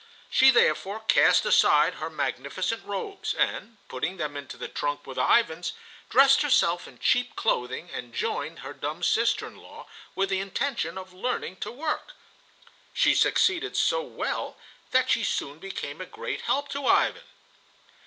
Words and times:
She 0.31 0.49
therefore 0.49 1.01
cast 1.01 1.45
aside 1.45 1.93
her 2.01 2.09
magnificent 2.09 2.83
robes, 2.83 3.35
and, 3.35 3.77
putting 3.87 4.17
them 4.17 4.35
into 4.35 4.57
the 4.57 4.67
trunk 4.67 5.05
with 5.05 5.19
Ivan's, 5.19 5.73
dressed 6.09 6.41
herself 6.41 6.87
in 6.87 6.97
cheap 6.97 7.35
clothing 7.35 7.91
and 7.93 8.11
joined 8.11 8.61
her 8.65 8.73
dumb 8.73 9.03
sister 9.03 9.45
in 9.45 9.57
law, 9.57 9.85
with 10.15 10.29
the 10.29 10.39
intention 10.39 10.97
of 10.97 11.13
learning 11.13 11.57
to 11.57 11.69
work. 11.71 12.13
She 12.93 13.13
succeeded 13.13 13.77
so 13.77 14.01
well 14.01 14.57
that 14.89 15.07
she 15.11 15.23
soon 15.23 15.59
became 15.59 16.01
a 16.01 16.07
great 16.07 16.41
help 16.41 16.69
to 16.69 16.87
Ivan. 16.87 17.21